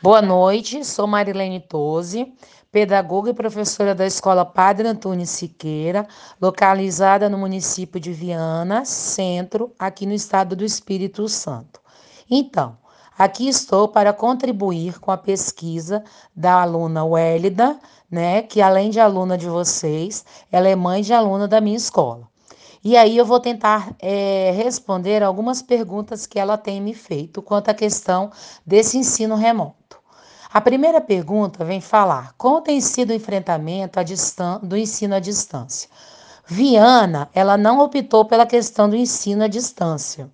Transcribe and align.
Boa 0.00 0.22
noite, 0.22 0.84
sou 0.84 1.08
Marilene 1.08 1.58
Tosi, 1.58 2.32
pedagoga 2.70 3.30
e 3.30 3.34
professora 3.34 3.96
da 3.96 4.06
Escola 4.06 4.44
Padre 4.44 4.86
Antônio 4.86 5.26
Siqueira, 5.26 6.06
localizada 6.40 7.28
no 7.28 7.36
município 7.36 7.98
de 7.98 8.12
Viana, 8.12 8.84
Centro, 8.84 9.72
aqui 9.76 10.06
no 10.06 10.12
estado 10.12 10.54
do 10.54 10.64
Espírito 10.64 11.28
Santo. 11.28 11.80
Então, 12.30 12.78
aqui 13.18 13.48
estou 13.48 13.88
para 13.88 14.12
contribuir 14.12 15.00
com 15.00 15.10
a 15.10 15.16
pesquisa 15.16 16.04
da 16.34 16.62
aluna 16.62 17.04
Wélida, 17.04 17.76
né, 18.08 18.42
que 18.42 18.62
além 18.62 18.90
de 18.90 19.00
aluna 19.00 19.36
de 19.36 19.48
vocês, 19.48 20.24
ela 20.52 20.68
é 20.68 20.76
mãe 20.76 21.02
de 21.02 21.12
aluna 21.12 21.48
da 21.48 21.60
minha 21.60 21.76
escola. 21.76 22.28
E 22.82 22.96
aí 22.96 23.16
eu 23.16 23.24
vou 23.24 23.40
tentar 23.40 23.94
é, 23.98 24.52
responder 24.56 25.22
algumas 25.22 25.60
perguntas 25.62 26.26
que 26.26 26.38
ela 26.38 26.56
tem 26.56 26.80
me 26.80 26.94
feito 26.94 27.42
quanto 27.42 27.70
à 27.70 27.74
questão 27.74 28.30
desse 28.64 28.96
ensino 28.96 29.34
remoto. 29.34 29.98
A 30.52 30.60
primeira 30.60 31.00
pergunta 31.00 31.64
vem 31.64 31.80
falar 31.80 32.32
como 32.38 32.62
tem 32.62 32.80
sido 32.80 33.10
o 33.10 33.14
enfrentamento 33.14 33.98
do 34.62 34.76
ensino 34.76 35.14
à 35.14 35.18
distância. 35.18 35.90
Viana, 36.46 37.28
ela 37.34 37.58
não 37.58 37.80
optou 37.80 38.24
pela 38.24 38.46
questão 38.46 38.88
do 38.88 38.96
ensino 38.96 39.44
à 39.44 39.48
distância, 39.48 40.30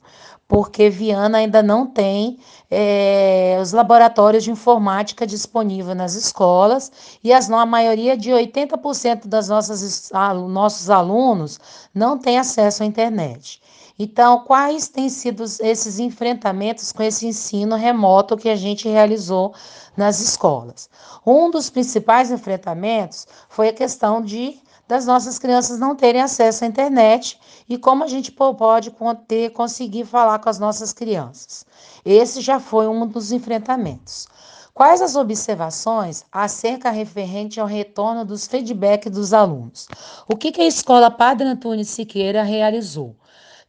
porque 0.54 0.88
Viana 0.88 1.38
ainda 1.38 1.64
não 1.64 1.84
tem 1.84 2.38
é, 2.70 3.58
os 3.60 3.72
laboratórios 3.72 4.44
de 4.44 4.52
informática 4.52 5.26
disponíveis 5.26 5.96
nas 5.96 6.14
escolas 6.14 6.92
e 7.24 7.32
as, 7.32 7.50
a 7.50 7.66
maioria 7.66 8.16
de 8.16 8.30
80% 8.30 9.26
das 9.26 9.48
nossas 9.48 10.12
nossos 10.48 10.90
alunos 10.90 11.58
não 11.92 12.16
tem 12.16 12.38
acesso 12.38 12.84
à 12.84 12.86
internet. 12.86 13.60
Então, 13.98 14.44
quais 14.44 14.86
têm 14.86 15.08
sido 15.08 15.42
esses 15.42 15.98
enfrentamentos 15.98 16.92
com 16.92 17.02
esse 17.02 17.26
ensino 17.26 17.74
remoto 17.74 18.36
que 18.36 18.48
a 18.48 18.54
gente 18.54 18.88
realizou 18.88 19.52
nas 19.96 20.20
escolas? 20.20 20.88
Um 21.26 21.50
dos 21.50 21.68
principais 21.68 22.30
enfrentamentos 22.30 23.26
foi 23.48 23.70
a 23.70 23.72
questão 23.72 24.22
de 24.22 24.56
das 24.86 25.06
nossas 25.06 25.38
crianças 25.38 25.78
não 25.78 25.96
terem 25.96 26.20
acesso 26.20 26.64
à 26.64 26.66
internet 26.66 27.38
e 27.68 27.78
como 27.78 28.04
a 28.04 28.06
gente 28.06 28.30
pode 28.30 28.94
ter, 29.26 29.50
conseguir 29.50 30.04
falar 30.04 30.38
com 30.38 30.48
as 30.48 30.58
nossas 30.58 30.92
crianças. 30.92 31.64
Esse 32.04 32.40
já 32.40 32.60
foi 32.60 32.86
um 32.86 33.06
dos 33.06 33.32
enfrentamentos. 33.32 34.28
Quais 34.74 35.00
as 35.00 35.14
observações 35.14 36.24
acerca 36.32 36.90
referente 36.90 37.60
ao 37.60 37.66
retorno 37.66 38.24
dos 38.24 38.46
feedback 38.46 39.08
dos 39.08 39.32
alunos? 39.32 39.86
O 40.28 40.36
que, 40.36 40.50
que 40.50 40.60
a 40.60 40.66
escola 40.66 41.10
Padre 41.10 41.46
Antônio 41.46 41.84
Siqueira 41.84 42.42
realizou? 42.42 43.16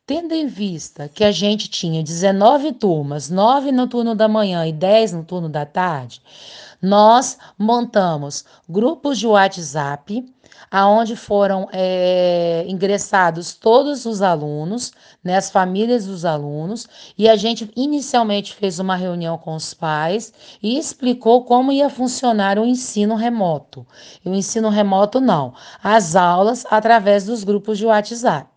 Tendo 0.08 0.34
em 0.34 0.46
vista 0.46 1.08
que 1.08 1.24
a 1.24 1.32
gente 1.32 1.68
tinha 1.68 2.04
19 2.04 2.74
turmas, 2.74 3.30
9 3.30 3.72
no 3.72 3.88
turno 3.88 4.14
da 4.14 4.28
manhã 4.28 4.66
e 4.68 4.72
10 4.72 5.14
no 5.14 5.24
turno 5.24 5.50
da 5.50 5.66
tarde, 5.66 6.22
nós 6.82 7.38
montamos 7.58 8.46
grupos 8.70 9.18
de 9.18 9.26
WhatsApp, 9.26 10.24
aonde 10.70 11.16
foram 11.16 11.67
é, 11.72 12.66
ingressados 12.67 13.53
todos 13.53 14.06
os 14.06 14.22
alunos, 14.22 14.92
né, 15.23 15.38
as 15.38 15.50
famílias 15.50 16.06
dos 16.06 16.25
alunos, 16.25 16.88
e 17.17 17.30
a 17.30 17.36
gente 17.36 17.72
inicialmente 17.75 18.53
fez 18.53 18.80
uma 18.80 18.95
reunião 18.95 19.38
com 19.38 19.56
os 19.56 19.73
pais 19.73 20.34
e 20.62 20.78
explicou 20.78 21.44
como 21.44 21.72
ia 21.72 21.89
funcionar 21.89 22.58
o 22.59 22.66
ensino 22.66 23.16
remoto. 23.16 23.86
E 24.23 24.30
o 24.30 24.36
ensino 24.36 24.70
remoto 24.70 25.20
não, 25.20 25.53
as 25.84 26.16
aulas 26.16 26.66
através 26.69 27.25
dos 27.25 27.44
grupos 27.44 27.78
de 27.78 27.86
WhatsApp. 27.86 28.55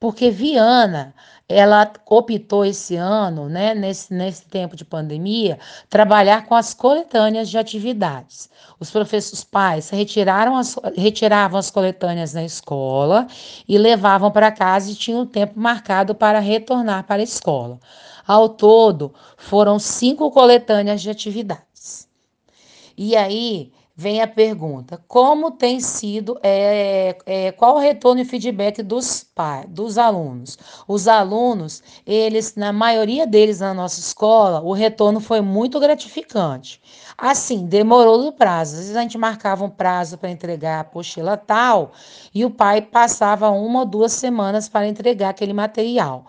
Porque 0.00 0.30
Viana, 0.30 1.12
ela 1.48 1.90
optou 2.06 2.64
esse 2.64 2.94
ano, 2.94 3.48
né, 3.48 3.74
nesse, 3.74 4.12
nesse 4.12 4.44
tempo 4.44 4.76
de 4.76 4.84
pandemia, 4.84 5.58
trabalhar 5.88 6.46
com 6.46 6.54
as 6.54 6.74
coletâneas 6.74 7.48
de 7.48 7.56
atividades. 7.56 8.50
Os 8.78 8.90
professores 8.90 9.42
pais 9.42 9.88
retiraram 9.90 10.56
as, 10.56 10.76
retiravam 10.94 11.58
as 11.58 11.70
coletâneas 11.70 12.34
na 12.34 12.44
escola 12.44 13.26
e 13.66 13.78
levavam 13.78 14.30
para 14.30 14.52
casa 14.52 14.90
e 14.90 14.94
tinham 14.94 15.26
tempo 15.26 15.58
marcado 15.58 16.14
para 16.14 16.38
retornar 16.38 17.04
para 17.04 17.22
a 17.22 17.24
escola. 17.24 17.80
Ao 18.26 18.48
todo, 18.48 19.14
foram 19.38 19.78
cinco 19.78 20.30
coletâneas 20.30 21.00
de 21.00 21.08
atividades. 21.08 22.06
E 22.96 23.16
aí, 23.16 23.72
vem 23.98 24.22
a 24.22 24.28
pergunta: 24.28 25.02
como 25.08 25.50
tem 25.50 25.80
sido, 25.80 26.38
é, 26.40 27.18
é, 27.26 27.50
qual 27.52 27.74
o 27.74 27.78
retorno 27.80 28.20
e 28.20 28.24
feedback 28.24 28.80
dos 28.80 29.24
pais, 29.24 29.66
dos 29.68 29.98
alunos? 29.98 30.56
Os 30.86 31.08
alunos, 31.08 31.82
eles, 32.06 32.54
na 32.54 32.72
maioria 32.72 33.26
deles 33.26 33.58
na 33.58 33.74
nossa 33.74 33.98
escola, 33.98 34.60
o 34.60 34.72
retorno 34.72 35.18
foi 35.18 35.40
muito 35.40 35.80
gratificante. 35.80 36.80
Assim, 37.16 37.66
demorou 37.66 38.18
no 38.18 38.32
prazo. 38.32 38.74
Às 38.74 38.80
vezes 38.82 38.96
a 38.96 39.02
gente 39.02 39.18
marcava 39.18 39.64
um 39.64 39.70
prazo 39.70 40.16
para 40.16 40.30
entregar 40.30 40.76
a 40.76 40.80
apostila 40.80 41.36
tal 41.36 41.90
e 42.32 42.44
o 42.44 42.50
pai 42.50 42.80
passava 42.80 43.50
uma 43.50 43.80
ou 43.80 43.86
duas 43.86 44.12
semanas 44.12 44.68
para 44.68 44.86
entregar 44.86 45.30
aquele 45.30 45.52
material. 45.52 46.26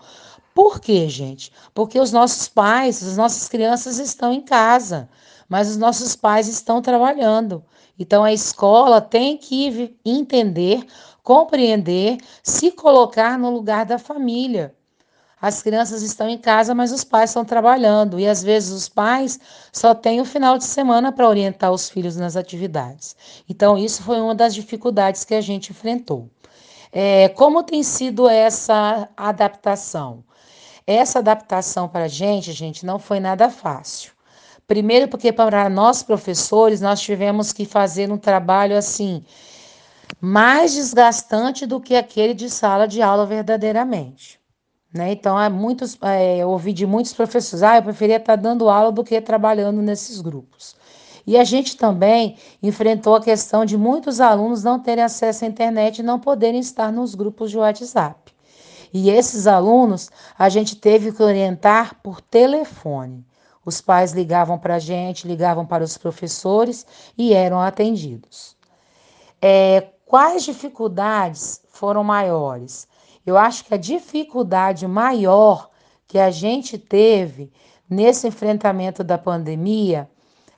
Por 0.52 0.80
quê, 0.80 1.08
gente? 1.08 1.52
Porque 1.72 2.00
os 2.00 2.10
nossos 2.10 2.48
pais, 2.48 3.00
as 3.06 3.16
nossas 3.16 3.48
crianças 3.48 4.00
estão 4.00 4.32
em 4.32 4.40
casa 4.40 5.08
mas 5.50 5.68
os 5.68 5.76
nossos 5.76 6.14
pais 6.14 6.46
estão 6.46 6.80
trabalhando. 6.80 7.64
Então 7.98 8.22
a 8.22 8.32
escola 8.32 9.00
tem 9.00 9.36
que 9.36 9.98
entender, 10.04 10.86
compreender, 11.24 12.18
se 12.42 12.70
colocar 12.70 13.36
no 13.36 13.50
lugar 13.50 13.84
da 13.84 13.98
família. 13.98 14.74
As 15.42 15.62
crianças 15.62 16.02
estão 16.02 16.28
em 16.28 16.38
casa, 16.38 16.74
mas 16.74 16.92
os 16.92 17.02
pais 17.02 17.30
estão 17.30 17.44
trabalhando 17.44 18.20
e 18.20 18.28
às 18.28 18.42
vezes 18.42 18.70
os 18.70 18.88
pais 18.88 19.40
só 19.72 19.94
têm 19.94 20.20
o 20.20 20.24
final 20.24 20.56
de 20.56 20.64
semana 20.64 21.10
para 21.10 21.28
orientar 21.28 21.72
os 21.72 21.88
filhos 21.88 22.14
nas 22.16 22.36
atividades. 22.36 23.16
Então, 23.48 23.76
isso 23.76 24.02
foi 24.02 24.20
uma 24.20 24.34
das 24.34 24.54
dificuldades 24.54 25.24
que 25.24 25.34
a 25.34 25.40
gente 25.40 25.70
enfrentou. 25.70 26.28
É, 26.92 27.30
como 27.30 27.62
tem 27.62 27.82
sido 27.82 28.28
essa 28.28 29.08
adaptação? 29.16 30.22
Essa 30.86 31.20
adaptação 31.20 31.88
para 31.88 32.04
a 32.04 32.08
gente, 32.08 32.52
gente, 32.52 32.84
não 32.84 32.98
foi 32.98 33.18
nada 33.18 33.48
fácil. 33.48 34.12
Primeiro, 34.70 35.08
porque 35.08 35.32
para 35.32 35.68
nós 35.68 36.00
professores, 36.00 36.80
nós 36.80 37.00
tivemos 37.00 37.52
que 37.52 37.64
fazer 37.64 38.12
um 38.12 38.16
trabalho 38.16 38.76
assim, 38.76 39.24
mais 40.20 40.74
desgastante 40.74 41.66
do 41.66 41.80
que 41.80 41.96
aquele 41.96 42.34
de 42.34 42.48
sala 42.48 42.86
de 42.86 43.02
aula 43.02 43.26
verdadeiramente. 43.26 44.38
Né? 44.94 45.10
Então, 45.10 45.36
é 45.40 45.48
muitos, 45.48 45.98
é, 46.02 46.36
eu 46.36 46.50
ouvi 46.50 46.72
de 46.72 46.86
muitos 46.86 47.12
professores, 47.12 47.64
ah, 47.64 47.78
eu 47.78 47.82
preferia 47.82 48.18
estar 48.18 48.36
dando 48.36 48.70
aula 48.70 48.92
do 48.92 49.02
que 49.02 49.20
trabalhando 49.20 49.82
nesses 49.82 50.20
grupos. 50.20 50.76
E 51.26 51.36
a 51.36 51.42
gente 51.42 51.76
também 51.76 52.36
enfrentou 52.62 53.16
a 53.16 53.20
questão 53.20 53.64
de 53.64 53.76
muitos 53.76 54.20
alunos 54.20 54.62
não 54.62 54.78
terem 54.78 55.02
acesso 55.02 55.44
à 55.44 55.48
internet 55.48 55.98
e 55.98 56.04
não 56.04 56.20
poderem 56.20 56.60
estar 56.60 56.92
nos 56.92 57.16
grupos 57.16 57.50
de 57.50 57.58
WhatsApp. 57.58 58.32
E 58.94 59.10
esses 59.10 59.48
alunos 59.48 60.12
a 60.38 60.48
gente 60.48 60.76
teve 60.76 61.10
que 61.10 61.24
orientar 61.24 61.96
por 62.04 62.20
telefone. 62.20 63.28
Os 63.64 63.80
pais 63.80 64.12
ligavam 64.12 64.58
para 64.58 64.76
a 64.76 64.78
gente, 64.78 65.28
ligavam 65.28 65.66
para 65.66 65.84
os 65.84 65.98
professores 65.98 66.86
e 67.16 67.34
eram 67.34 67.60
atendidos. 67.60 68.56
É, 69.40 69.88
quais 70.06 70.44
dificuldades 70.44 71.62
foram 71.68 72.02
maiores? 72.02 72.88
Eu 73.24 73.36
acho 73.36 73.64
que 73.64 73.74
a 73.74 73.78
dificuldade 73.78 74.86
maior 74.86 75.68
que 76.06 76.18
a 76.18 76.30
gente 76.30 76.78
teve 76.78 77.52
nesse 77.88 78.26
enfrentamento 78.26 79.04
da 79.04 79.18
pandemia 79.18 80.08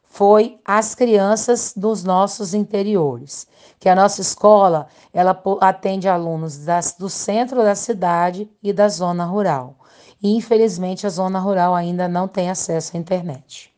foi 0.04 0.60
as 0.64 0.94
crianças 0.94 1.72
dos 1.74 2.04
nossos 2.04 2.54
interiores, 2.54 3.46
que 3.80 3.88
a 3.88 3.94
nossa 3.94 4.20
escola 4.20 4.86
ela 5.12 5.42
atende 5.60 6.08
alunos 6.08 6.58
das, 6.58 6.94
do 6.96 7.08
centro 7.08 7.62
da 7.62 7.74
cidade 7.74 8.48
e 8.62 8.72
da 8.72 8.88
zona 8.88 9.24
rural 9.24 9.76
e 10.22 10.36
infelizmente 10.36 11.06
a 11.06 11.10
zona 11.10 11.38
rural 11.40 11.74
ainda 11.74 12.06
não 12.06 12.28
tem 12.28 12.48
acesso 12.48 12.96
à 12.96 13.00
internet. 13.00 13.72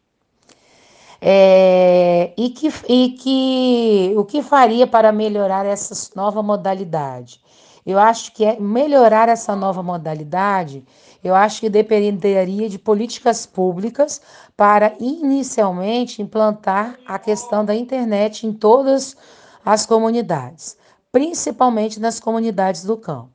É, 1.21 2.33
e, 2.37 2.51
que, 2.51 2.71
e 2.87 3.11
que 3.11 4.15
o 4.15 4.25
que 4.25 4.43
faria 4.43 4.87
para 4.87 5.11
melhorar 5.11 5.65
essa 5.65 6.11
nova 6.15 6.43
modalidade? 6.43 7.41
Eu 7.87 7.99
acho 7.99 8.33
que 8.33 8.45
é 8.45 8.61
melhorar 8.61 9.29
essa 9.29 9.57
nova 9.57 9.83
modalidade, 9.83 10.85
eu 11.23 11.35
acho 11.35 11.61
que 11.61 11.71
dependeria 11.71 12.69
de 12.69 12.79
políticas 12.79 13.47
públicas 13.47 14.21
para 14.57 14.95
inicialmente 15.01 16.21
implantar 16.21 16.99
a 17.07 17.19
questão 17.19 17.65
da 17.65 17.75
internet 17.75 18.47
em 18.47 18.53
todas 18.53 19.17
as 19.65 19.87
comunidades, 19.87 20.77
principalmente 21.11 21.99
nas 21.99 22.21
comunidades 22.21 22.85
do 22.85 22.97
campo 22.99 23.34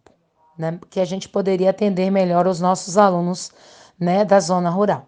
né, 0.60 0.78
que 0.90 1.00
a 1.00 1.06
gente 1.06 1.30
poderia 1.30 1.70
atender 1.70 2.12
melhor 2.12 2.46
os 2.46 2.60
nossos 2.60 2.98
alunos 2.98 3.50
né, 3.98 4.26
da 4.26 4.42
zona 4.42 4.70
rural. 4.70 5.08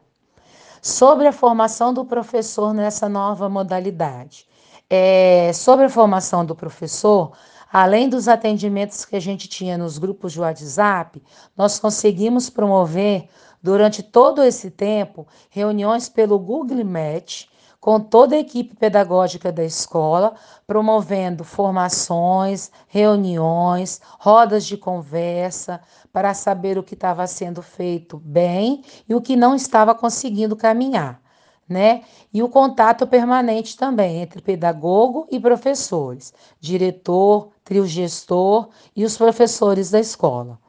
Sobre 0.82 1.28
a 1.28 1.34
formação 1.34 1.94
do 1.94 2.06
professor 2.06 2.74
nessa 2.74 3.10
nova 3.10 3.50
modalidade. 3.50 4.48
É, 4.90 5.52
sobre 5.54 5.86
a 5.86 5.90
formação 5.90 6.46
do 6.46 6.56
professor, 6.56 7.34
além 7.72 8.10
dos 8.10 8.28
atendimentos 8.28 9.04
que 9.06 9.16
a 9.16 9.20
gente 9.20 9.48
tinha 9.48 9.78
nos 9.78 9.98
grupos 9.98 10.32
de 10.34 10.40
WhatsApp, 10.40 11.22
nós 11.56 11.78
conseguimos 11.80 12.50
promover 12.50 13.28
durante 13.62 14.02
todo 14.02 14.42
esse 14.42 14.72
tempo 14.72 15.28
reuniões 15.50 16.10
pelo 16.10 16.40
Google 16.40 16.84
Meet, 16.84 17.48
com 17.82 18.00
toda 18.00 18.36
a 18.36 18.40
equipe 18.40 18.76
pedagógica 18.76 19.52
da 19.52 19.66
escola, 19.66 20.36
promovendo 20.68 21.44
formações, 21.44 22.72
reuniões, 22.88 24.00
rodas 24.20 24.66
de 24.66 24.78
conversa, 24.78 25.82
para 26.14 26.36
saber 26.36 26.78
o 26.78 26.84
que 26.84 26.94
estava 26.94 27.26
sendo 27.26 27.64
feito 27.64 28.18
bem 28.18 28.84
e 29.10 29.16
o 29.16 29.22
que 29.22 29.36
não 29.36 29.56
estava 29.56 29.96
conseguindo 29.96 30.56
caminhar. 30.56 31.20
Né? 31.68 32.04
E 32.32 32.44
o 32.44 32.50
contato 32.50 33.08
permanente 33.08 33.76
também 33.76 34.18
entre 34.18 34.42
pedagogo 34.42 35.26
e 35.32 35.40
professores, 35.40 36.34
diretor, 36.60 37.50
trio 37.64 37.88
gestor 37.88 38.70
e 38.96 39.04
os 39.04 39.18
professores 39.18 39.90
da 39.90 40.00
escola. 40.00 40.60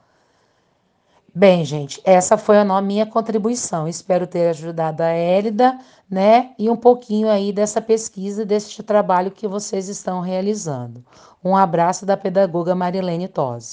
Bem, 1.34 1.64
gente, 1.64 2.00
essa 2.04 2.36
foi 2.36 2.58
a 2.58 2.82
minha 2.82 3.06
contribuição. 3.06 3.88
Espero 3.88 4.26
ter 4.26 4.48
ajudado 4.50 5.00
a 5.02 5.08
Hélida, 5.08 5.78
né? 6.08 6.54
E 6.58 6.68
um 6.68 6.76
pouquinho 6.76 7.28
aí 7.28 7.52
dessa 7.52 7.80
pesquisa, 7.80 8.44
deste 8.44 8.82
trabalho 8.82 9.30
que 9.30 9.48
vocês 9.48 9.88
estão 9.88 10.20
realizando. 10.20 11.02
Um 11.42 11.56
abraço 11.56 12.04
da 12.04 12.16
pedagoga 12.18 12.74
Marilene 12.74 13.28
Tosi. 13.28 13.70